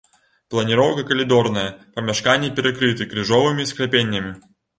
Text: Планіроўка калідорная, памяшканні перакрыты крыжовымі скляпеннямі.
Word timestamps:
Планіроўка 0.53 1.03
калідорная, 1.09 1.65
памяшканні 1.99 2.49
перакрыты 2.61 3.09
крыжовымі 3.13 3.69
скляпеннямі. 3.75 4.35